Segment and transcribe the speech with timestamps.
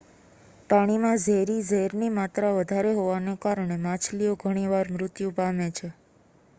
[0.69, 5.93] પાણીમાં ઝેરી ઝેરની માત્રા વધારે હોવાને કારણે માછલીઓ ઘણી વાર મૃત્યુ પામે છે